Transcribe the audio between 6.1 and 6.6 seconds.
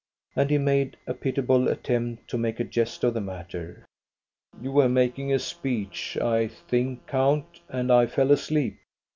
I